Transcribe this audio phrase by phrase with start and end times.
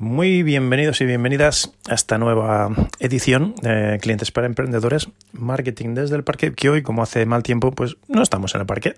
[0.00, 2.70] Muy bienvenidos y bienvenidas a esta nueva
[3.00, 7.72] edición de Clientes para Emprendedores, Marketing desde el Parque, que hoy, como hace mal tiempo,
[7.72, 8.94] pues no estamos en el parque.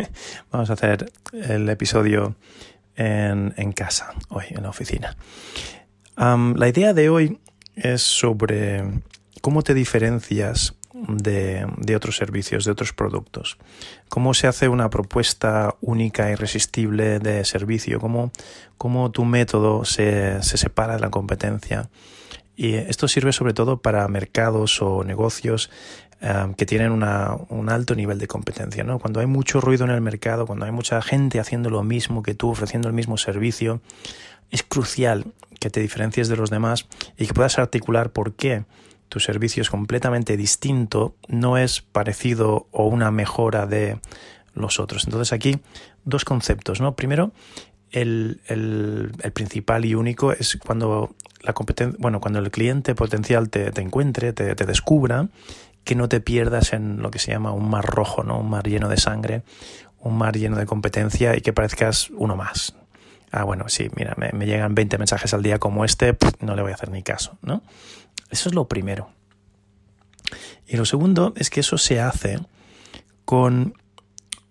[0.52, 2.36] Vamos a hacer el episodio
[2.94, 5.16] en, casa, hoy en la oficina.
[6.16, 7.40] la idea de hoy
[7.74, 8.84] es sobre
[9.40, 13.58] cómo te diferencias de, otros servicios, de otros productos.
[14.08, 18.30] Cómo se hace una propuesta única, irresistible de servicio, cómo,
[18.78, 21.90] cómo tu método se, separa de la competencia.
[22.56, 25.70] Y esto sirve sobre todo para mercados o negocios
[26.20, 28.84] eh, que tienen un alto nivel de competencia.
[28.84, 29.00] ¿no?
[29.00, 32.34] Cuando hay mucho ruido en el mercado, cuando hay mucha gente haciendo lo mismo que
[32.34, 33.80] tú, ofreciendo el mismo servicio,
[34.52, 35.26] es crucial
[35.58, 36.86] que te diferencies de los demás
[37.18, 38.64] y que puedas articular por qué
[39.08, 43.98] tu servicio es completamente distinto, no es parecido o una mejora de
[44.54, 45.04] los otros.
[45.04, 45.60] Entonces aquí
[46.04, 46.94] dos conceptos, ¿no?
[46.94, 47.32] Primero,
[47.90, 54.32] el, principal y único es cuando la competencia, bueno, cuando el cliente potencial te, encuentre,
[54.32, 55.28] te, te, descubra,
[55.84, 58.38] que no te pierdas en lo que se llama un mar rojo, ¿no?
[58.38, 59.42] Un mar lleno de sangre,
[60.00, 62.74] un mar lleno de competencia y que parezcas uno más.
[63.30, 66.62] Ah, bueno, sí, mira, me, me llegan 20 mensajes al día como este, no le
[66.62, 67.62] voy a hacer ni caso, ¿no?
[68.34, 69.10] Eso es lo primero.
[70.66, 72.40] Y lo segundo es que eso se hace
[73.24, 73.74] con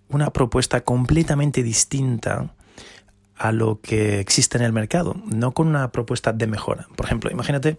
[0.07, 2.55] una propuesta completamente distinta
[3.35, 6.87] a lo que existe en el mercado, no con una propuesta de mejora.
[6.95, 7.77] Por ejemplo, imagínate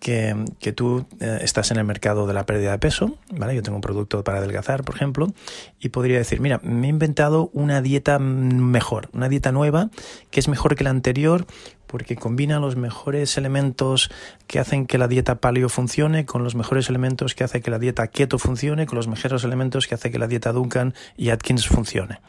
[0.00, 3.54] que, tú eh, estás en el mercado de la pérdida de peso, ¿vale?
[3.54, 5.34] Yo tengo un producto para adelgazar, por ejemplo,
[5.78, 9.90] y podría decir, mira, me he inventado una dieta mejor, una dieta nueva
[10.30, 11.46] que es mejor que la anterior
[11.94, 14.10] porque combina los mejores elementos
[14.48, 17.78] que hacen que la dieta paleo funcione con los mejores elementos que hacen que la
[17.78, 21.68] dieta keto funcione, con los mejores elementos que hacen que la dieta Duncan y Atkins
[21.68, 22.20] funcione.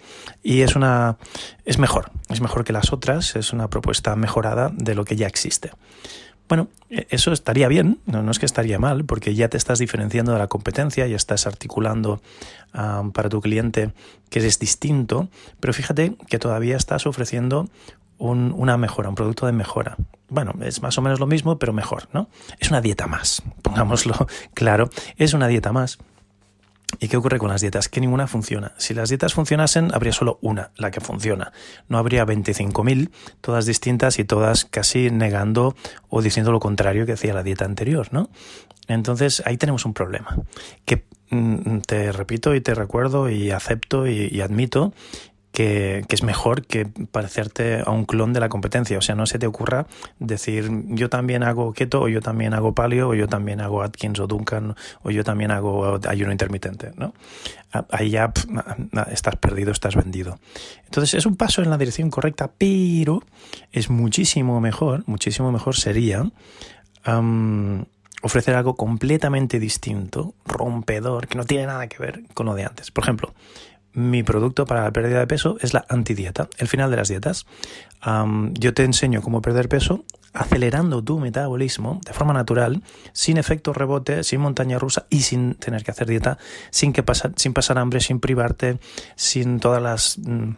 [0.44, 1.18] Y es una
[1.66, 5.26] es mejor, es mejor que las otras, es una propuesta mejorada de lo que ya
[5.26, 5.72] existe.
[6.48, 10.34] Bueno, e, eso estaría bien, no, es que estaría mal, porque ya te estás diferenciando
[10.34, 12.22] de la competencia, ya estás articulando
[12.72, 13.94] para tu cliente
[14.30, 15.30] que es distinto,
[15.62, 17.70] pero fíjate que todavía estás ofreciendo
[18.18, 19.96] una mejora, un producto de mejora.
[20.30, 22.30] Bueno, es más o menos lo mismo, pero mejor, ¿no?
[22.60, 26.00] Es una dieta más, pongámoslo claro, es una dieta más.
[27.00, 27.90] ¿Y qué ocurre con las dietas?
[27.90, 28.74] Que ninguna funciona.
[28.78, 31.52] Si las dietas funcionasen, habría solo una, la que funciona.
[31.90, 33.10] No habría 25.000,
[33.42, 35.76] todas distintas y todas casi negando
[36.10, 38.30] o diciendo lo contrario que decía la dieta anterior, ¿no?
[38.88, 40.38] Entonces ahí tenemos un problema.
[40.86, 44.94] Que mm, te repito y te recuerdo y acepto y admito
[45.56, 48.98] que, es mejor que parecerte a un clon de la competencia.
[48.98, 49.88] O sea, no se te ocurra
[50.20, 54.20] decir yo también hago keto o yo también hago paleo o yo también hago Atkins
[54.20, 56.92] o Duncan o yo también hago ayuno intermitente.
[56.98, 57.14] ¿no?
[57.90, 58.32] Ahí ya
[59.12, 60.38] estás perdido, estás vendido.
[60.84, 63.24] Entonces es un paso en la dirección correcta, pero
[63.72, 66.30] es muchísimo mejor, muchísimo mejor sería
[68.22, 72.90] ofrecer algo completamente distinto, rompedor, que no tiene nada que ver con lo de antes.
[72.90, 73.34] Por ejemplo,
[73.96, 77.46] mi producto para la pérdida de peso es la antidieta, el final de las dietas.
[78.54, 84.24] yo te enseño cómo perder peso acelerando tu metabolismo de forma natural, sin efecto rebote,
[84.24, 86.38] sin montaña rusa y sin tener que hacer dieta,
[86.72, 88.78] sin, que pasar, sin pasar hambre, sin privarte,
[89.16, 90.56] sin todas las, mm,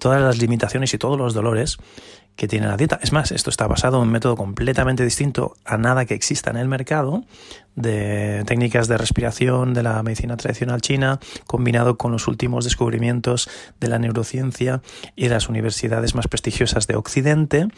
[0.00, 1.78] todas las limitaciones y todos los dolores
[2.36, 2.98] que tiene la dieta.
[3.02, 6.56] Es más, esto está basado en un método completamente distinto a nada que exista en
[6.56, 7.24] el mercado,
[7.74, 13.48] de técnicas de respiración de la medicina tradicional china, combinado con los últimos descubrimientos
[13.80, 14.82] de la neurociencia
[15.16, 17.68] y las universidades más prestigiosas de Occidente,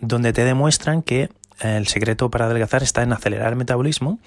[0.00, 1.30] donde te demuestran que
[1.60, 4.18] el secreto para adelgazar está en acelerar el metabolismo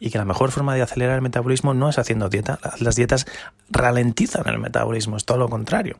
[0.00, 2.58] y que la mejor forma de acelerar el metabolismo no es haciendo dieta.
[2.80, 3.26] Las dietas
[3.68, 5.98] ralentizan el metabolismo, es todo lo contrario.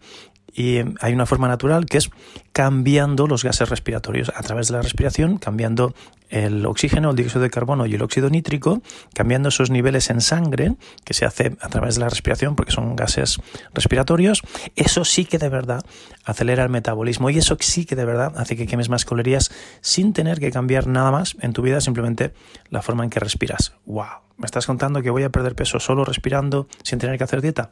[0.53, 2.11] Y hay una forma natural que es
[2.59, 5.95] cambiando los gases respiratorios a través de la respiración, cambiando
[6.29, 8.83] el oxígeno, el dióxido de carbono y el óxido nítrico,
[9.15, 10.75] cambiando esos niveles en sangre,
[11.05, 13.39] que se hace a través de la respiración porque son gases
[13.75, 14.43] respiratorios,
[14.75, 15.85] eso sí que de verdad
[16.25, 20.13] acelera el metabolismo y eso sí que de verdad hace que quemes más calorías sin
[20.13, 22.35] tener que cambiar nada más en tu vida, simplemente
[22.71, 23.75] la forma en que respiras.
[23.87, 24.25] ¡Wow!
[24.37, 27.71] ¿Me estás contando que voy a perder peso solo respirando sin tener que hacer dieta?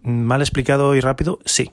[0.00, 1.38] ¿Mal explicado y rápido?
[1.44, 1.70] Sí.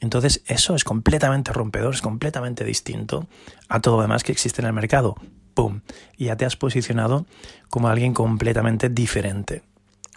[0.00, 3.26] Entonces, eso es completamente rompedor, es completamente distinto
[3.68, 5.14] a todo lo demás que existe en el mercado.
[5.54, 5.80] ¡Pum!
[6.16, 7.26] Y ya te has posicionado
[7.68, 9.62] como alguien completamente diferente.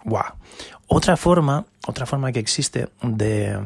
[0.05, 0.23] ¡Wow!
[0.87, 3.59] Otra forma, otra forma que existe de,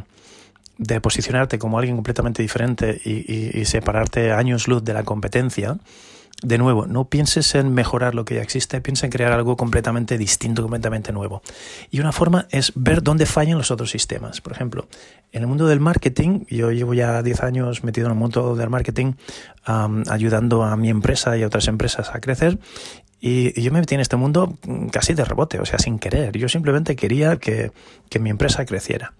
[0.77, 5.77] de posicionarte como alguien completamente diferente y, y separarte años luz de la competencia
[6.43, 10.17] de nuevo, no pienses en mejorar lo que ya existe, piensa en crear algo completamente
[10.19, 11.41] distinto, completamente nuevo.
[11.89, 14.39] Y una forma es ver dónde fallan los otros sistemas.
[14.41, 14.87] Por ejemplo,
[15.31, 18.69] en el mundo del marketing, yo llevo ya 10 años metido en el mundo del
[18.69, 19.13] marketing,
[19.65, 22.59] ayudando a mi empresa y a otras empresas a crecer.
[23.19, 24.57] Y, yo me metí en este mundo
[24.91, 26.37] casi de rebote, o sea, sin querer.
[26.37, 27.71] Yo simplemente quería que,
[28.09, 29.13] que mi empresa creciera.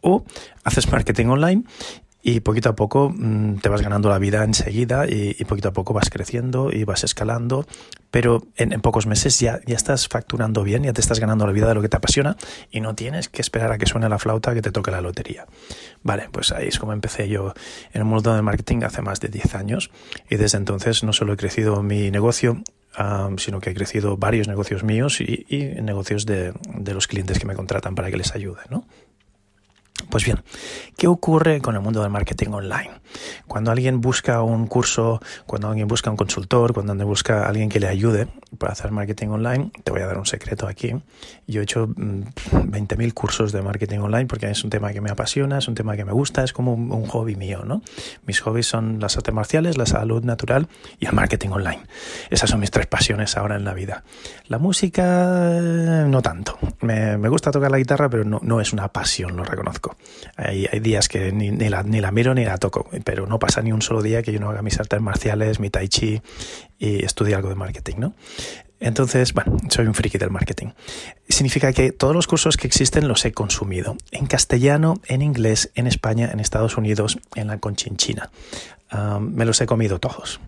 [0.00, 0.24] O
[0.62, 1.64] haces marketing online
[2.22, 5.94] y poquito a poco mm, te vas ganando la vida enseguida y, poquito a poco
[5.94, 7.66] vas creciendo y vas escalando,
[8.10, 11.52] pero en, en, pocos meses ya, ya estás facturando bien, ya te estás ganando la
[11.52, 12.36] vida de lo que te apasiona
[12.70, 15.46] y no tienes que esperar a que suene la flauta que te toque la lotería.
[16.02, 17.54] Vale, pues ahí es como empecé yo
[17.92, 19.90] en el mundo del marketing hace más de 10 años
[20.28, 22.62] y desde entonces no solo he crecido mi negocio,
[22.98, 27.38] Um, sino que he crecido varios negocios míos y, y negocios de, de, los clientes
[27.38, 28.88] que me contratan para que les ayude, ¿no?
[30.10, 30.42] Pues bien,
[30.96, 32.90] ¿qué ocurre con el mundo del marketing online?
[33.46, 37.68] Cuando alguien busca un curso, cuando alguien busca un consultor, cuando alguien busca a alguien
[37.68, 38.26] que le ayude
[38.56, 40.94] para hacer marketing online, te voy a dar un secreto aquí.
[41.46, 45.10] Yo he hecho 20.000 mm, cursos de marketing online porque es un tema que me
[45.10, 47.82] apasiona, es un tema que me gusta, es como un, hobby mío, ¿no?
[48.26, 50.68] Mis hobbies son las artes marciales, la salud natural
[51.00, 51.80] y el marketing online.
[52.30, 54.04] Esas son mis tres pasiones ahora en la vida.
[54.46, 55.60] La música,
[56.06, 56.58] no tanto.
[56.80, 59.97] Me, gusta tocar la guitarra, pero no es una pasión, lo reconozco.
[60.36, 63.38] Hay, hay días que ni, ni, la, ni la miro ni la toco, pero no
[63.38, 66.20] pasa ni un solo día que yo no haga mis artes marciales, mi tai chi
[66.78, 68.14] y estudie algo de marketing, ¿no?
[68.80, 70.68] Entonces, bueno, soy un friki del marketing.
[71.28, 73.96] Significa que todos los cursos que existen los he consumido.
[74.12, 78.30] En castellano, en inglés, en España, en Estados Unidos, en la conchinchina.
[78.92, 80.40] Um, me los he comido todos.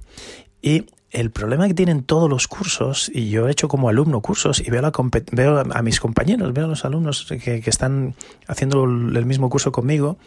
[0.63, 4.61] Y el problema que tienen todos los cursos, y yo he hecho como alumno cursos
[4.61, 8.15] y veo, la, a mis compañeros, veo a los alumnos que, que, están
[8.47, 10.19] haciendo el mismo curso conmigo,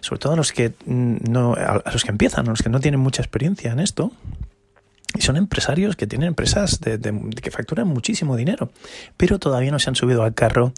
[0.00, 3.00] sobre todo a los que no, a los que empiezan, a los que no tienen
[3.00, 4.12] mucha experiencia en esto.
[5.16, 8.70] Y son empresarios que tienen empresas de, de, que facturan muchísimo dinero,
[9.16, 10.74] pero todavía no se han subido al carro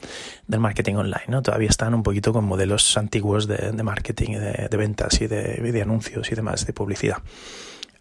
[0.47, 1.43] del marketing online, ¿no?
[1.43, 5.83] Todavía están un poquito con modelos antiguos de, de marketing, de, de ventas y de
[5.83, 7.17] anuncios y demás, de publicidad.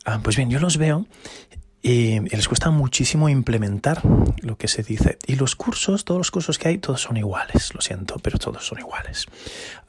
[0.10, 1.06] Ah, pues bien, yo los veo
[1.82, 4.02] y les cuesta muchísimo implementar
[4.42, 5.20] lo que se dice.
[5.28, 8.66] Y los cursos, todos los cursos que hay, todos son iguales, lo siento, pero todos
[8.66, 9.26] son iguales.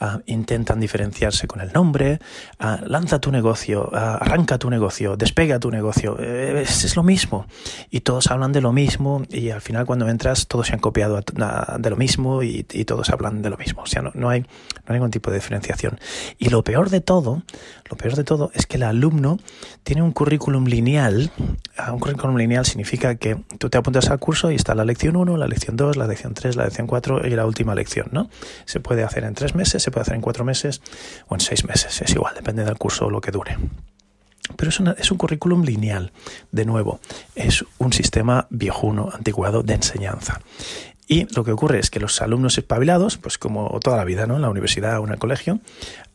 [0.01, 2.21] Uh, intentan diferenciarse con el nombre,
[2.61, 7.47] uh, lanza tu negocio, uh, arranca tu negocio, despega tu negocio, eh, es, lo mismo.
[7.91, 11.21] Y todos hablan de lo mismo y al final cuando entras todos se han copiado
[11.21, 13.83] de lo mismo y, y, todos hablan de lo mismo.
[13.83, 14.49] O sea, no, no, hay, no
[14.87, 15.99] hay ningún tipo de diferenciación.
[16.39, 17.43] Y lo peor de todo,
[17.91, 19.39] lo peor de todo es que el alumno
[19.83, 21.33] tiene un currículum lineal
[21.93, 25.37] un currículum lineal significa que tú te apuntas al curso y está la lección 1,
[25.37, 28.29] la lección 2, la lección 3, la lección 4 y la última lección, ¿no?
[28.65, 30.83] Se puede hacer en tres meses, se puede hacer en cuatro meses
[31.29, 33.57] o en seis meses, es igual, depende del curso o lo que dure.
[34.57, 36.13] Pero es, es, un currículum lineal,
[36.53, 37.01] de nuevo,
[37.35, 40.41] es un sistema viejuno, anticuado de enseñanza.
[41.07, 44.37] Y lo que ocurre es que los alumnos espabilados, pues como toda la vida, ¿no?
[44.37, 45.61] En la universidad o en el colegio,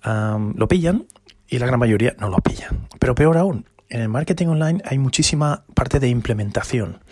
[0.04, 1.08] lo pillan
[1.48, 2.88] y la gran mayoría no lo pillan.
[3.00, 7.04] Pero peor aún, en el marketing online hay muchísima parte de implementación.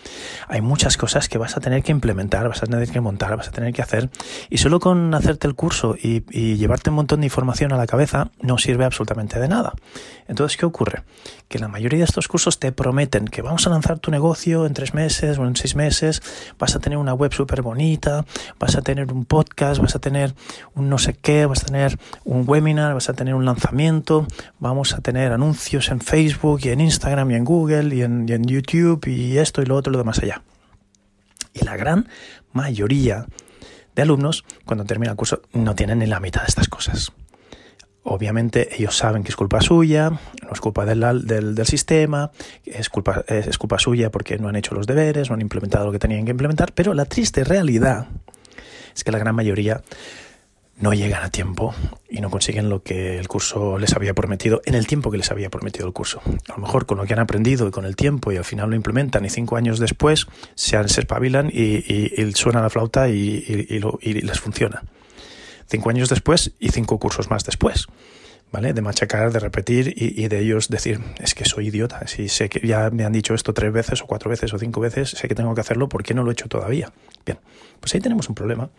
[0.47, 3.49] Hay muchas cosas que vas a tener que implementar, vas a tener que montar, vas
[3.49, 4.09] a tener que hacer.
[4.49, 8.31] Y solo con hacerte el curso y, llevarte un montón de información a la cabeza
[8.41, 9.73] no sirve absolutamente de nada.
[10.27, 11.03] Entonces, ¿qué ocurre?
[11.47, 14.73] Que la mayoría de estos cursos te prometen que vamos a lanzar tu negocio en
[14.73, 16.23] tres meses o en seis meses,
[16.57, 18.25] vas a tener una web súper bonita,
[18.57, 20.33] vas a tener un podcast, vas a tener
[20.73, 24.25] un no sé qué, vas a tener un webinar, vas a tener un lanzamiento,
[24.59, 29.07] vamos a tener anuncios en Facebook y en Instagram y en Google y en, YouTube
[29.07, 30.43] y esto y lo otro y lo demás allá.
[31.53, 32.07] Y la gran
[32.53, 33.25] mayoría
[33.95, 37.11] de alumnos, cuando termina el curso, no tienen ni la mitad de estas cosas.
[38.03, 42.31] Obviamente ellos saben que es culpa suya, no es culpa del, del, del, sistema,
[42.65, 45.91] es culpa, es culpa suya porque no han hecho los deberes, no han implementado lo
[45.91, 48.07] que tenían que implementar, pero la triste realidad
[48.95, 49.83] es que la gran mayoría
[50.81, 51.73] no llegan a tiempo
[52.09, 55.31] y no consiguen lo que el curso les había prometido en el tiempo que les
[55.31, 56.21] había prometido el curso.
[56.49, 58.69] A lo mejor con lo que han aprendido y con el tiempo y al final
[58.69, 64.39] lo implementan y cinco años después se, se espabilan y, suena la flauta y les
[64.39, 64.83] funciona.
[65.67, 67.87] Cinco años después y cinco cursos más después.
[68.51, 68.73] ¿Vale?
[68.73, 72.65] De machacar, de repetir y, de ellos decir, es que soy idiota, si sé que
[72.65, 75.35] ya me han dicho esto tres veces o cuatro veces o cinco veces, sé que
[75.35, 76.91] tengo que hacerlo, ¿por qué no lo he hecho todavía?
[77.25, 77.39] Bien,
[77.79, 78.69] pues ahí tenemos un problema.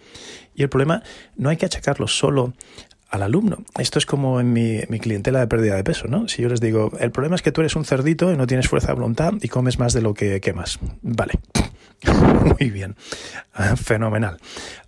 [0.55, 1.03] Y el problema
[1.37, 2.53] no hay que achacarlo solo
[3.09, 3.59] al alumno.
[3.79, 6.29] Esto es como en mi, mi, clientela de pérdida de peso, ¿no?
[6.29, 8.69] Si yo les digo, el problema es que tú eres un cerdito y no tienes
[8.69, 10.79] fuerza de voluntad y comes más de lo que quemas.
[11.03, 11.35] Vale.
[12.59, 12.97] Muy bien.
[13.53, 14.39] Ah, fenomenal.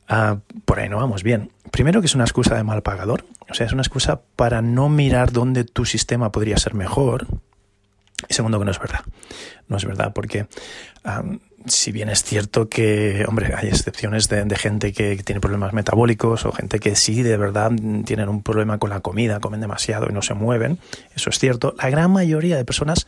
[0.08, 1.50] Ah, por ahí no vamos bien.
[1.70, 3.24] Primero que es una excusa de mal pagador.
[3.48, 7.26] O sea, es una excusa para no mirar dónde tu sistema podría ser mejor.
[8.28, 9.00] Y segundo, que no es verdad.
[9.68, 10.46] No es verdad, porque
[11.66, 16.52] si bien es cierto que, hombre, hay excepciones de, gente que tiene problemas metabólicos o
[16.52, 17.72] gente que sí, de verdad,
[18.04, 20.78] tienen un problema con la comida, comen demasiado y no se mueven,
[21.14, 21.74] eso es cierto.
[21.78, 23.06] La gran mayoría de personas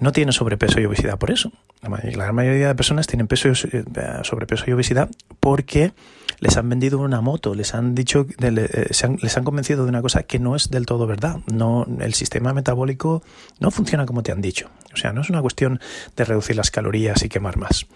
[0.00, 1.52] no tienen sobrepeso y obesidad por eso.
[1.82, 3.84] La gran mayoría de personas tienen peso, eh,
[4.22, 5.92] sobrepeso y obesidad porque
[6.40, 8.88] les han vendido una moto, les han dicho, eh,
[9.22, 11.40] les han convencido de una cosa que no es del todo verdad.
[11.46, 13.22] No, el sistema metabólico
[13.60, 14.70] no funciona como te han dicho.
[14.92, 15.80] O sea, no es una cuestión
[16.16, 17.86] de reducir las calorías y quemar más.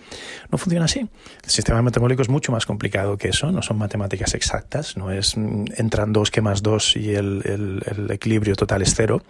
[0.50, 1.00] No funciona así.
[1.42, 5.36] El sistema metabólico es mucho más complicado que eso, no son matemáticas exactas, no es
[5.36, 9.22] mm, entran dos, quemas dos y el, el equilibrio total es cero,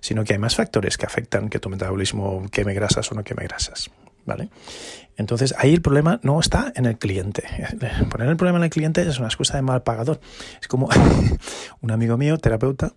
[0.00, 3.44] sino que hay más factores que afectan que tu metabolismo queme grasas o no queme
[3.44, 3.90] grasas.
[4.24, 4.50] ¿Vale?
[5.16, 7.44] Entonces ahí el problema no está en el cliente.
[8.10, 10.20] Poner el problema en el cliente es una excusa de mal pagador.
[10.60, 10.88] Es como
[11.80, 12.92] un amigo mío, terapeuta,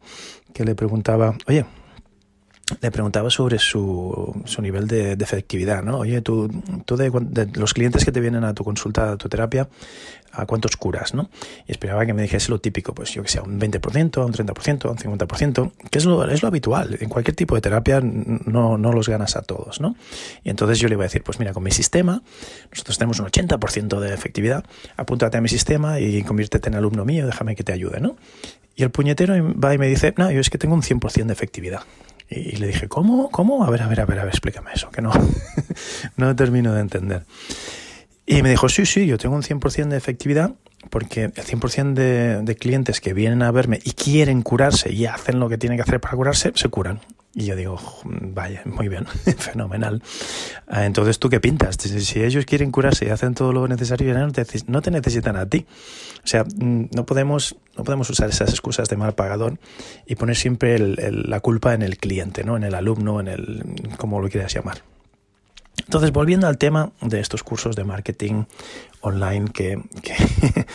[0.54, 1.66] que le preguntaba, oye,
[2.82, 6.00] le preguntaba sobre su, su nivel de, efectividad, ¿no?
[6.00, 6.50] Oye, tú,
[6.86, 7.12] tú de,
[7.54, 9.70] los clientes que te vienen a tu consulta, a tu terapia,
[10.32, 11.30] ¿a cuántos curas, no?
[11.68, 14.90] Y esperaba que me dijese lo típico, pues yo que sé, un 20%, un 30%,
[14.90, 16.98] un 50%, que es lo, es lo habitual.
[17.00, 19.96] En cualquier tipo de terapia no, no los ganas a todos, ¿no?
[20.44, 22.24] Y entonces yo le iba a decir, pues mira, con mi sistema,
[22.72, 24.66] nosotros tenemos un 80% de efectividad,
[24.98, 28.16] apúntate a mi sistema y conviértete en alumno mío, déjame que te ayude, ¿no?
[28.76, 31.34] Y el puñetero va y me dice, no, yo es que tengo un 100% de
[31.34, 31.82] efectividad.
[32.30, 33.30] Y le dije, ¿cómo?
[33.30, 33.64] ¿Cómo?
[33.64, 35.12] A ver, a ver, a ver, a ver, explícame eso, que no,
[36.18, 37.26] no termino de entender.
[38.26, 40.56] Y me dijo, sí, sí, yo tengo un 100% de efectividad
[40.90, 45.40] porque el 100% de, de clientes que vienen a verme y quieren curarse y hacen
[45.40, 47.02] lo que tienen que hacer para curarse, se curan.
[47.38, 49.06] Y yo digo, vaya, muy bien,
[49.38, 50.02] fenomenal.
[50.68, 51.76] Ah, entonces, ¿tú qué pintas?
[51.76, 54.16] Si ellos quieren curarse y hacen todo lo necesario,
[54.68, 55.66] no te necesitan a ti.
[56.24, 59.60] O sea, mm, no podemos, no podemos usar esas excusas de mal pagador
[60.06, 62.56] y poner siempre la culpa en el cliente, ¿no?
[62.56, 63.64] en el alumno, en el,
[63.98, 64.95] como lo quieras llamar.
[65.86, 68.46] Entonces, volviendo al tema de estos cursos de marketing
[69.02, 69.80] online que,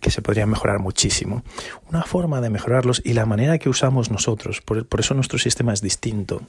[0.00, 1.42] que, se podrían mejorar muchísimo.
[1.88, 5.72] Una forma de mejorarlos y la manera que usamos nosotros, por, por eso nuestro sistema
[5.72, 6.42] es distinto,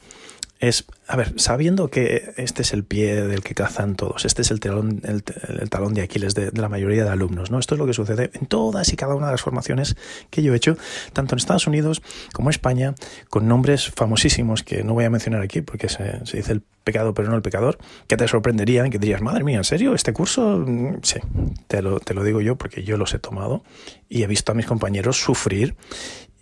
[0.62, 4.52] es, a ver, sabiendo que este es el pie del que cazan todos, este es
[4.52, 5.24] el talón, el,
[5.70, 7.58] talón de Aquiles de, la mayoría de alumnos, ¿no?
[7.58, 9.98] Esto es lo que sucede en todas y cada una de las formaciones
[10.30, 10.78] que yo he hecho,
[11.14, 12.94] tanto en Estados Unidos como en España,
[13.30, 17.30] con nombres famosísimos que no voy a mencionar aquí porque se, dice el pecado pero
[17.30, 19.96] no el pecador, que te sorprenderían, que dirías, madre mía, ¿en serio?
[19.96, 20.64] ¿Este curso?
[20.66, 21.20] Mm, sí,
[21.68, 23.64] te lo, te lo digo yo porque yo los he tomado
[24.10, 25.76] y he visto a mis compañeros sufrir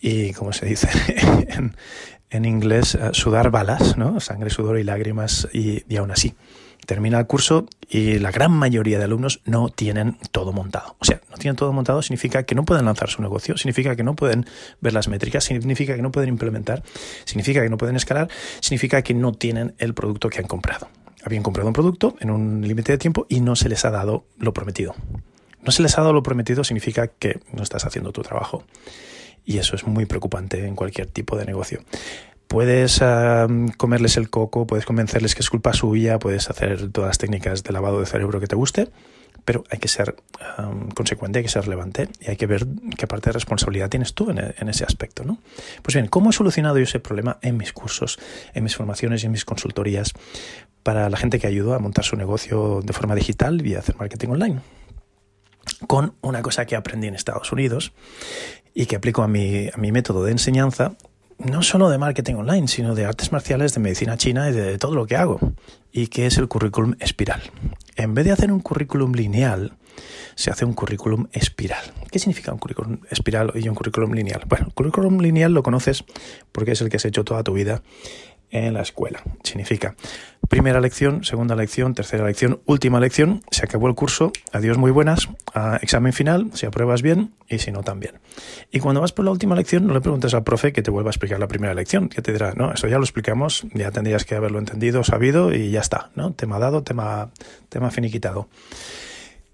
[0.02, 0.90] y, como se dice
[1.50, 1.76] en,
[2.30, 4.20] en inglés, eh, sudar balas, ¿no?
[4.20, 6.36] Sangre, sudor y lágrimas y, y aún así.
[6.86, 10.96] Termina el curso y la gran mayoría de alumnos no tienen todo montado.
[11.00, 14.04] O sea, no tienen todo montado significa que no pueden lanzar su negocio, significa que
[14.04, 14.46] no pueden
[14.82, 16.82] ver las métricas, significa que no pueden implementar,
[17.26, 20.88] significa que no pueden escalar, significa que no tienen el producto que han comprado.
[21.24, 24.26] Habían comprado un producto en un límite de tiempo y no se les ha dado
[24.38, 24.96] lo prometido.
[25.62, 28.64] No se les ha dado lo prometido significa que no estás haciendo tu trabajo.
[29.50, 31.82] Y eso es muy preocupante en cualquier tipo de negocio.
[32.48, 33.02] Puedes
[33.78, 37.74] comerles el coco, puedes convencerles que es culpa suya, puedes hacer todas las técnicas de
[37.74, 38.90] lavado de cerebro que te guste,
[39.46, 40.16] pero hay que ser
[40.94, 44.30] consecuente, hay que ser relevante y hay que ver qué parte de responsabilidad tienes tú
[44.30, 45.24] en, en, ese aspecto.
[45.24, 45.40] ¿no?
[45.82, 48.20] Pues bien, ¿cómo he solucionado yo ese problema en mis cursos,
[48.54, 50.14] en mis formaciones y en mis consultorías
[50.84, 53.96] para la gente que ayudo a montar su negocio de forma digital y a hacer
[53.96, 54.60] marketing online?
[55.88, 57.94] Con una cosa que aprendí en Estados Unidos
[58.74, 60.94] y que aplico a mi, a mi método de enseñanza,
[61.38, 64.96] no solo de marketing online, sino de artes marciales, de medicina china y de todo
[64.96, 65.40] lo que hago,
[65.92, 67.42] y que es el currículum espiral.
[67.96, 69.74] En vez de hacer un currículum lineal,
[70.36, 71.84] se hace un currículum espiral.
[72.12, 74.44] ¿Qué significa un currículum espiral y un currículum lineal?
[74.48, 76.04] Bueno, el currículum lineal lo conoces
[76.52, 77.82] porque es el que has hecho toda tu vida
[78.52, 79.22] en la escuela.
[79.44, 79.96] Significa
[80.50, 85.30] primera lección, segunda lección, tercera lección, última lección, se acabó el curso, adiós muy buenas,
[85.82, 88.20] examen final, si apruebas bien y si no también.
[88.72, 91.10] Y cuando vas por la última lección no le preguntes al profe que te vuelva
[91.10, 94.26] a explicar la primera lección, que te dirá, no, eso ya lo explicamos, ya tendrías
[94.26, 96.34] que haberlo entendido, sabido y ya está, ¿no?
[96.34, 97.30] Tema dado, tema,
[97.70, 98.50] tema finiquitado.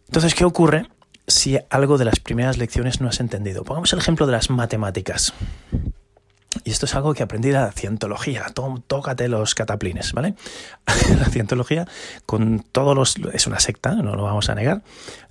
[0.08, 0.88] Entonces, ¿qué ocurre
[1.28, 3.66] si algo de las primeras lecciones no has entendido?
[3.66, 5.34] Pongamos el ejemplo de las matemáticas.
[6.64, 8.46] Y esto es algo que aprendí de la cientología.
[8.88, 10.36] tócate los cataplines, ¿vale?
[11.20, 11.88] la cientología,
[12.26, 13.16] con todos los.
[13.34, 14.82] Es una secta, no lo vamos a negar.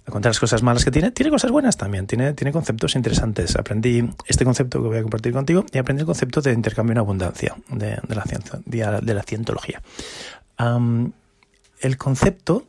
[0.06, 3.56] A contar las cosas malas que tiene, tiene cosas buenas también, tiene, tiene conceptos interesantes.
[3.56, 6.98] Aprendí este concepto que voy a compartir contigo y aprendí el concepto de intercambio en
[6.98, 9.80] abundancia de, la, ciencia, de, la cientología
[11.80, 12.64] el concepto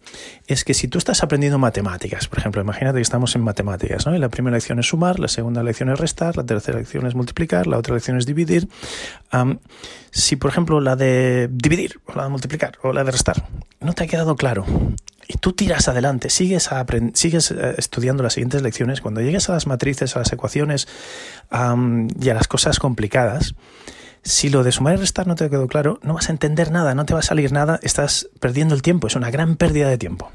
[0.47, 4.15] es que si tú estás aprendiendo matemáticas, por ejemplo, imagínate que estamos en matemáticas, ¿no?
[4.15, 7.15] Y la primera lección es sumar, la segunda lección es restar, la tercera lección es
[7.15, 8.67] multiplicar, la otra lección es dividir.
[10.11, 13.47] si, por ejemplo, la de dividir, o la de multiplicar, o la de restar,
[13.79, 14.65] no te ha quedado claro,
[15.27, 16.69] y tú tiras adelante, sigues,
[17.13, 20.87] sigues eh, estudiando las siguientes lecciones, cuando llegues a las matrices, a las ecuaciones
[21.51, 23.55] y a las cosas complicadas,
[24.25, 26.95] si lo de sumar y restar no te quedó claro, no vas a entender nada,
[26.95, 29.99] no te va a salir nada, estás perdiendo el tiempo, es una gran pérdida de
[29.99, 30.29] tiempo.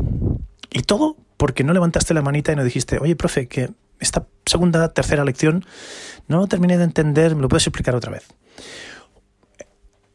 [0.71, 4.89] Y todo porque no levantaste la manita y no dijiste, oye, profe, que esta segunda,
[4.93, 5.65] tercera lección
[6.29, 8.29] no lo terminé de entender, ¿me lo puedes explicar otra vez?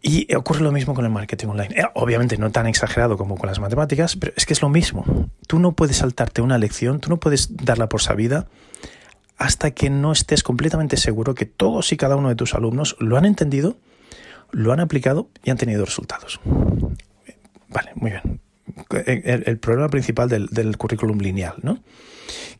[0.01, 1.75] Y ocurre lo mismo con el marketing online.
[1.75, 5.03] Eh, obviamente no tan exagerado como con las matemáticas, pero es que es lo mismo.
[5.47, 8.47] Tú no puedes saltarte una lección, tú no puedes darla por sabida
[9.37, 13.17] hasta que no estés completamente seguro que todos y cada uno de tus alumnos lo
[13.17, 13.77] han entendido,
[14.51, 16.39] lo han aplicado y han tenido resultados.
[17.67, 18.39] Vale, muy bien.
[19.05, 21.79] El, problema principal del, del, currículum lineal, ¿no?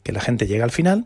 [0.04, 1.06] Que la gente llega al final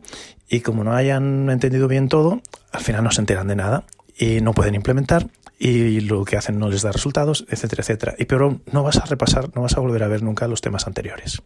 [0.49, 3.85] y como no hayan entendido bien todo, al final no se enteran de nada
[4.17, 5.27] y no pueden implementar
[5.59, 8.15] y lo que hacen no les da resultados, etcétera, etcétera.
[8.17, 10.87] Y pero no vas a repasar, no vas a volver a ver nunca los temas
[10.87, 11.41] anteriores.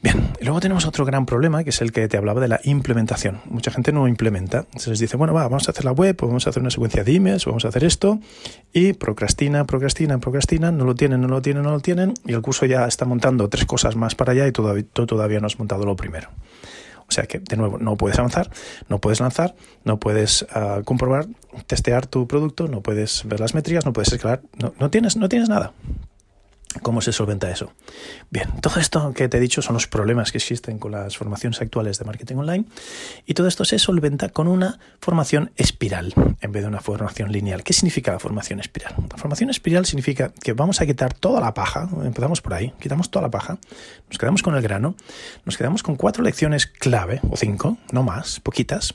[0.00, 2.60] Bien, y luego tenemos otro gran problema, que es el que te hablaba de la
[2.62, 3.40] implementación.
[3.46, 4.66] Mucha gente no implementa.
[4.76, 7.02] Se les dice, bueno, va, vamos a hacer la web, vamos a hacer una secuencia
[7.02, 8.20] de emails, vamos a hacer esto,
[8.72, 12.42] y procrastina, procrastina, procrastina, no lo tienen, no lo tienen, no lo tienen, y el
[12.42, 15.84] curso ya está montando tres cosas más para allá y todavía, todavía no has montado
[15.84, 16.28] lo primero.
[17.08, 18.50] O sea que, de nuevo, no puedes avanzar,
[18.88, 21.26] no puedes lanzar, no puedes ah, comprobar,
[21.66, 25.28] testear tu producto, no puedes ver las métricas, no puedes escalar, no, no, tienes, no
[25.28, 25.72] tienes nada.
[26.82, 27.72] ¿Cómo se solventa eso?
[28.30, 31.60] Bien, todo esto que te he dicho son los problemas que existen con las formaciones
[31.62, 32.66] actuales de marketing online
[33.24, 37.62] y todo esto se solventa con una formación espiral en vez de una formación lineal.
[37.64, 38.94] ¿Qué significa la formación espiral?
[39.10, 43.10] La formación espiral significa que vamos a quitar toda la paja, empezamos por ahí, quitamos
[43.10, 43.58] toda la paja,
[44.08, 44.94] nos quedamos con el grano,
[45.46, 48.94] nos quedamos con cuatro lecciones clave, o cinco, no más, poquitas,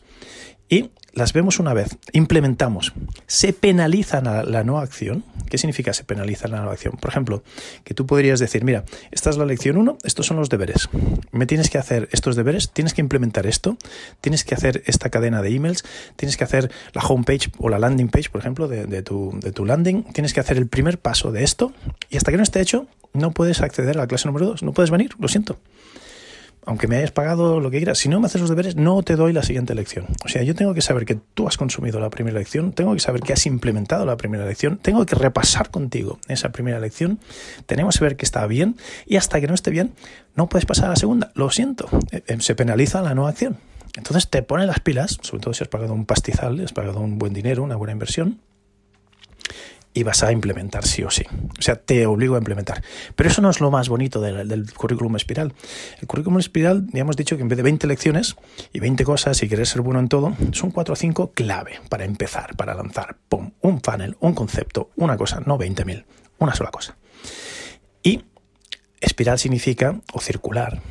[0.70, 2.94] y las vemos una vez, implementamos,
[3.28, 5.24] se penaliza la, no acción.
[5.48, 6.98] ¿Qué significa se penaliza la no acción?
[7.00, 7.44] Por ejemplo,
[7.84, 10.90] que tú podrías decir, mira, esta es la lección 1, estos son los deberes.
[11.32, 13.78] Me tienes que hacer estos deberes, tienes que implementar esto,
[14.22, 15.84] tienes que hacer esta cadena de emails,
[16.16, 19.66] tienes que hacer la homepage o la landing page, por ejemplo, de, tu, de tu
[19.66, 21.74] landing, tienes que hacer el primer paso de esto
[22.10, 24.74] y hasta que no esté hecho, no puedes acceder a la clase número 2, no
[24.74, 25.60] puedes venir, lo siento
[26.66, 29.16] aunque me hayas pagado lo que quieras, si no me haces los deberes, no te
[29.16, 30.06] doy la siguiente lección.
[30.24, 33.00] O sea, yo tengo que saber que tú has consumido la primera lección, tengo que
[33.00, 37.20] saber que has implementado la primera lección, tengo que repasar contigo esa primera lección,
[37.66, 39.94] tenemos que ver que está bien y hasta que no esté bien,
[40.36, 41.32] no puedes pasar a la segunda.
[41.36, 43.58] Lo siento, eh, eh, se penaliza la no acción.
[43.96, 47.20] Entonces te pone las pilas, sobre todo si has pagado un pastizal, has pagado un
[47.20, 48.40] buen dinero, una buena inversión,
[49.94, 51.24] y vas a implementar sí o sí.
[51.58, 52.84] O sea, te obligo a implementar.
[53.16, 55.54] Pero eso no es lo más bonito del, currículum espiral.
[56.02, 58.36] El currículum espiral, ya hemos dicho que en vez de 20 lecciones
[58.72, 62.06] y 20 cosas y querer ser bueno en todo, son 4 o 5 clave para
[62.06, 63.18] empezar, para lanzar.
[63.30, 63.52] ¡Pum!
[63.62, 66.06] Un funnel, un concepto, una cosa, no 20.000,
[66.40, 66.98] una sola cosa.
[68.02, 68.24] Y
[69.00, 70.82] espiral significa, o circular,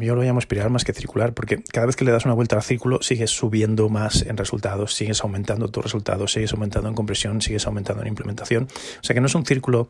[0.00, 2.56] yo lo llamo espiral más que circular, porque cada vez que le das una vuelta
[2.56, 7.42] al círculo sigues subiendo más en resultados, sigues aumentando tus resultados, sigues aumentando en compresión,
[7.42, 8.68] sigues aumentando en implementación.
[9.00, 9.88] O sea que no es un círculo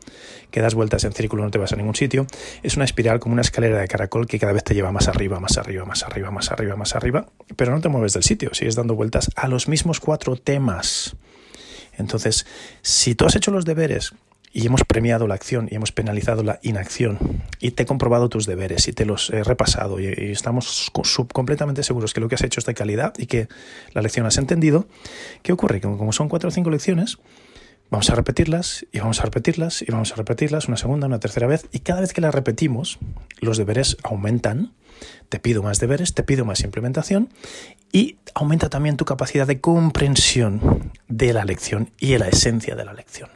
[0.51, 2.27] que das vueltas en círculo, no te vas a ningún sitio,
[2.63, 5.39] es una espiral como una escalera de caracol que cada vez te lleva más arriba,
[5.39, 8.75] más arriba, más arriba, más arriba, más arriba, pero no te mueves del sitio, sigues
[8.75, 11.15] dando vueltas a los mismos cuatro temas.
[11.97, 12.45] Entonces,
[12.81, 14.13] si tú has hecho los deberes
[14.51, 17.19] y hemos premiado la acción y hemos penalizado la inacción
[17.59, 20.91] y te he comprobado tus deberes y te los he repasado y, estamos
[21.33, 23.47] completamente seguros que lo que has hecho es de calidad y que
[23.93, 24.87] la lección has entendido,
[25.43, 25.81] ¿qué ocurre?
[25.81, 27.17] Que como son cuatro o cinco lecciones,
[27.89, 31.47] vamos a repetirlas y vamos a repetirlas y vamos a repetirlas una segunda, una tercera
[31.47, 32.99] vez y cada vez que las repetimos
[33.41, 34.73] los deberes aumentan,
[35.29, 37.29] te pido más deberes, te pido más implementación
[37.91, 42.85] y aumenta también tu capacidad de comprensión de la lección y de la esencia de
[42.85, 43.29] la lección.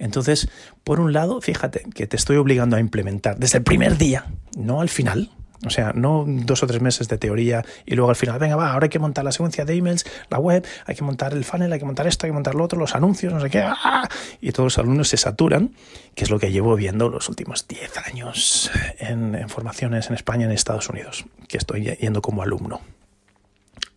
[0.00, 0.48] Entonces,
[0.82, 4.80] por un lado, fíjate que te estoy obligando a implementar desde el primer día, no
[4.80, 5.30] al final,
[5.64, 8.72] o sea, no dos o tres meses de teoría y luego al final, venga, va,
[8.72, 11.70] ahora hay que montar la secuencia de emails, la web, hay que montar el funnel,
[11.70, 14.08] hay que montar esto, hay que montar lo otro, los anuncios, no sé qué, ¡ah!
[14.40, 15.74] y todos los alumnos se saturan,
[16.14, 20.46] que es lo que llevo viendo los últimos 10 años en, en formaciones en España
[20.46, 22.80] en Estados Unidos, que estoy yendo como alumno.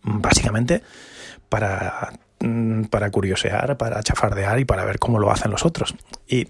[0.02, 0.82] Básicamente
[1.48, 2.12] para
[2.90, 5.94] para curiosear, para chafardear y para ver cómo lo hacen los otros.
[6.28, 6.48] Y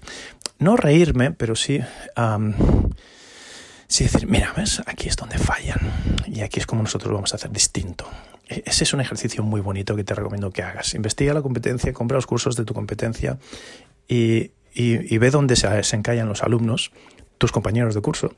[0.59, 1.81] no reírme, pero sí
[3.87, 4.83] Sí, decir, mira, ¿ves?
[4.87, 5.79] Aquí es donde fallan
[6.27, 8.09] y aquí es como nosotros lo vamos a hacer distinto.
[8.49, 10.95] E-, ese es un ejercicio muy bonito que te recomiendo que hagas.
[10.95, 13.39] Investiga la competencia, compra los cursos de tu competencia
[14.09, 16.91] y, y, ve dónde se, se encallan los alumnos,
[17.39, 18.35] tus compañeros de curso,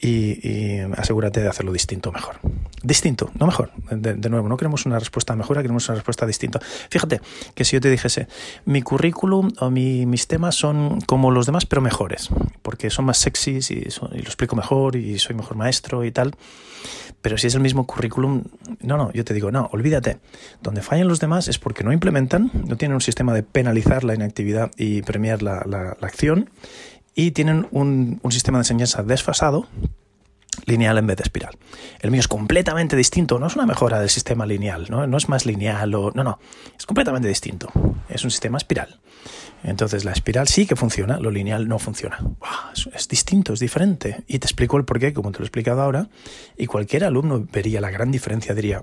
[0.00, 2.36] y, asegúrate de hacerlo distinto mejor.
[2.82, 3.70] Distinto, no mejor.
[3.90, 6.60] De, nuevo, no queremos una respuesta mejor, queremos una respuesta distinta.
[6.88, 7.20] Fíjate
[7.54, 8.26] que si yo te dijese,
[8.64, 12.30] mi currículum o mis temas son como los demás, pero mejores,
[12.62, 16.34] porque son más sexys y, y, lo explico mejor y soy mejor maestro y tal.
[17.20, 18.44] Pero si es el mismo currículum,
[18.80, 20.18] no, no, yo te digo, no, olvídate.
[20.62, 24.14] Donde fallan los demás es porque no implementan, no tienen un sistema de penalizar la
[24.14, 26.48] inactividad y premiar la, la acción
[27.14, 29.66] y tienen un, un sistema de enseñanza desfasado
[30.66, 31.56] lineal en vez de espiral.
[32.00, 35.28] El mío es completamente distinto, no es una mejora del sistema lineal, no, no es
[35.28, 36.38] más lineal o no, no,
[36.78, 37.70] es completamente distinto.
[38.08, 39.00] Es un sistema espiral.
[39.62, 42.18] Entonces la espiral sí que funciona, lo lineal no funciona.
[42.94, 44.24] es, distinto, es diferente.
[44.26, 46.08] Y te explico el porqué, como te lo he explicado ahora,
[46.56, 48.80] y cualquier alumno vería la gran diferencia, diría,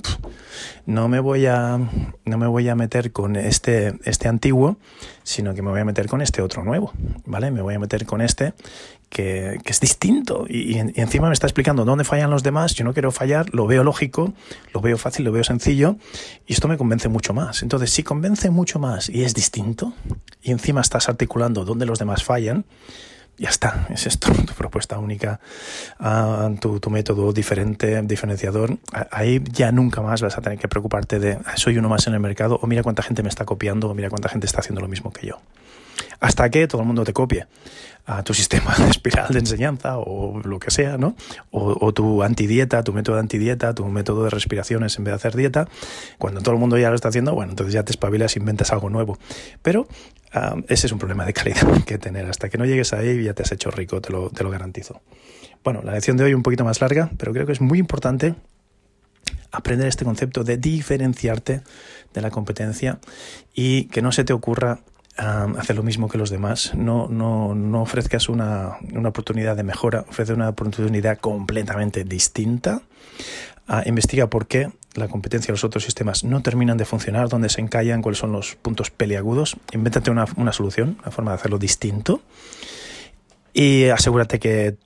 [0.85, 1.79] no me voy a,
[2.25, 4.77] no me voy a meter con este, este antiguo,
[5.23, 6.93] sino que me voy a meter con este otro nuevo,
[7.25, 7.49] ¿vale?
[7.49, 8.53] Me voy a meter con este
[9.17, 13.11] que, es distinto y, encima me está explicando dónde fallan los demás, yo no quiero
[13.11, 14.33] fallar, lo veo lógico,
[14.73, 15.97] lo veo fácil, lo veo sencillo
[16.45, 17.63] y esto me convence mucho más.
[17.63, 19.93] Entonces, si convence mucho más y es distinto
[20.43, 22.65] y encima estás articulando dónde los demás fallan,
[23.39, 25.39] ya está, es esto, tu propuesta única,
[25.99, 28.77] ah, tu, tu, método diferente, diferenciador.
[29.11, 32.13] Ahí ya nunca más vas a tener que preocuparte de ah, soy uno más en
[32.13, 34.81] el mercado o mira cuánta gente me está copiando o mira cuánta gente está haciendo
[34.81, 35.39] lo mismo que yo
[36.19, 37.47] hasta que todo el mundo te copie
[38.07, 41.15] a tu sistema de espiral de enseñanza o lo que sea, ¿no?
[41.51, 45.35] O, tu antidieta, tu método de antidieta, tu método de respiraciones en vez de hacer
[45.35, 45.67] dieta.
[46.17, 48.71] Cuando todo el mundo ya lo está haciendo, bueno, entonces ya te espabilas e inventas
[48.71, 49.19] algo nuevo.
[49.61, 49.87] Pero
[50.33, 52.25] ah, ese es un problema de calidad que tener.
[52.29, 55.01] Hasta que no llegues ahí ya te has hecho rico, te lo, te lo garantizo.
[55.63, 58.35] Bueno, la lección de hoy un poquito más larga, pero creo que es muy importante
[59.51, 61.61] aprender este concepto de diferenciarte
[62.13, 62.99] de la competencia
[63.53, 64.79] y que no se te ocurra
[65.17, 66.73] hacer lo mismo que los demás.
[66.75, 72.81] No, no, no ofrezcas una, una, oportunidad de mejora, ofrece una oportunidad completamente distinta.
[73.67, 77.49] Uh, investiga por qué la competencia de los otros sistemas no terminan de funcionar, dónde
[77.49, 79.57] se encallan, cuáles son los puntos peliagudos.
[79.73, 82.21] Invéntate una, una solución, una forma de hacerlo distinto.
[83.53, 84.77] Y asegúrate que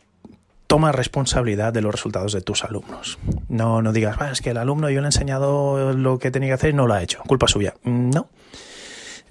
[0.65, 3.20] toma responsabilidad de los resultados de tus alumnos.
[3.50, 6.50] No, no digas, ah, es que el alumno yo le he enseñado lo que tenía
[6.50, 7.22] que hacer y no lo ha hecho.
[7.28, 7.76] Culpa suya.
[7.84, 8.30] No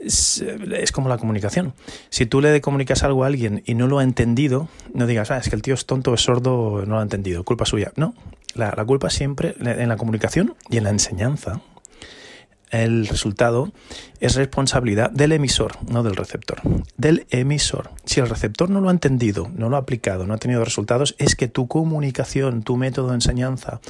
[0.00, 1.74] es, como la comunicación.
[2.08, 5.38] Si tú le comunicas algo a alguien y no lo ha entendido, no digas, ah,
[5.38, 7.92] es que el tío es tonto, es sordo, no lo ha entendido, culpa suya.
[7.96, 8.14] No,
[8.54, 11.60] la, la culpa siempre en la comunicación y en la enseñanza.
[12.70, 13.72] El resultado
[14.20, 16.60] es responsabilidad del emisor, no del receptor.
[16.96, 17.90] Del emisor.
[18.04, 21.16] Si el receptor no lo ha entendido, no lo ha aplicado, no ha tenido resultados,
[21.18, 23.80] es que tu comunicación, tu método de enseñanza,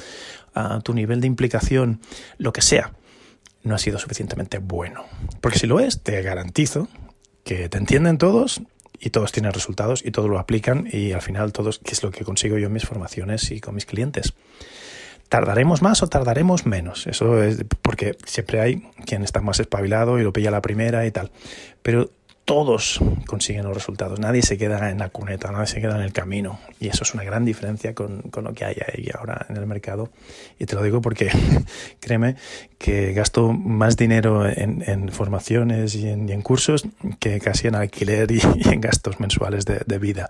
[0.55, 1.99] ah, tu nivel de implicación,
[2.39, 2.93] lo que sea,
[3.63, 5.05] no ha sido suficientemente bueno.
[5.41, 6.87] Porque si lo es, te garantizo
[7.43, 8.61] que te entienden todos
[8.99, 12.11] y todos tienen resultados y todos lo aplican y al final todos, que es lo
[12.11, 14.33] que consigo yo en mis formaciones y con mis clientes.
[15.29, 17.07] ¿Tardaremos más o tardaremos menos?
[17.07, 21.11] Eso es porque siempre hay quien está más espabilado y lo pilla la primera y
[21.11, 21.31] tal.
[21.81, 22.11] Pero
[22.45, 26.11] todos consiguen los resultados, nadie se queda en la cuneta, nadie se queda en el
[26.11, 26.59] camino.
[26.79, 29.67] Y eso es una gran diferencia con, con lo que hay ahí ahora en el
[29.67, 30.09] mercado.
[30.59, 31.31] Y te lo digo porque
[31.99, 32.35] créeme
[32.77, 36.85] que gasto más dinero en, en formaciones y en, cursos
[37.19, 40.29] que casi en alquiler y, en gastos mensuales de, vida.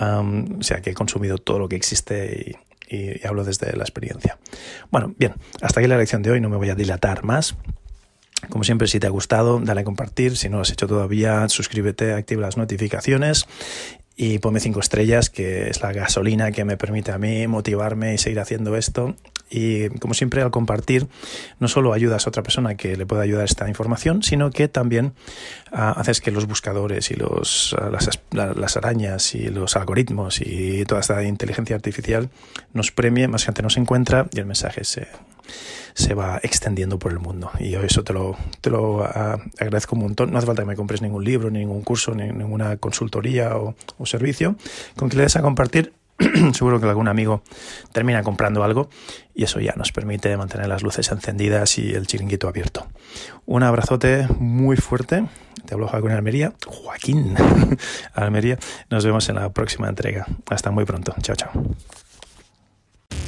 [0.00, 2.56] Um, o sea que he consumido todo lo que existe
[2.88, 4.38] y, y, y hablo desde la experiencia.
[4.90, 7.56] Bueno, bien, hasta aquí la lección de hoy, no me voy a dilatar más.
[8.48, 10.36] Como siempre, si te ha gustado, dale a compartir.
[10.36, 13.46] Si no lo has hecho todavía, suscríbete, activa las notificaciones
[14.18, 18.18] y ponme cinco estrellas, que es la gasolina que me permite a mí motivarme y
[18.18, 19.14] seguir haciendo esto.
[19.50, 21.06] Y como siempre, al compartir,
[21.60, 25.12] no solo ayudas a otra persona que le pueda ayudar esta información, sino que también
[25.70, 30.84] uh, haces que los buscadores y los, uh, las, las, arañas y los algoritmos y
[30.86, 32.30] toda esta inteligencia artificial
[32.72, 35.06] nos premie, más gente nos encuentra y el mensaje se,
[35.94, 37.50] se va extendiendo por el mundo.
[37.58, 40.32] Y yo eso te lo, te lo agradezco un montón.
[40.32, 43.74] No hace falta que me compres ningún libro, ni ningún curso, ni ninguna consultoría o,
[43.98, 44.56] o servicio.
[44.96, 45.92] Con que le des a compartir
[46.54, 47.42] seguro que algún amigo
[47.92, 48.88] termina comprando algo
[49.34, 52.86] y eso ya nos permite mantener las luces encendidas y el chiringuito abierto.
[53.44, 55.24] Un abrazote muy fuerte.
[55.66, 56.52] Te hablo Joaquín Almería.
[56.66, 57.34] Joaquín
[58.14, 58.58] Almería.
[58.90, 60.26] Nos vemos en la próxima entrega.
[60.48, 61.14] Hasta muy pronto.
[61.20, 61.52] Chao, chao.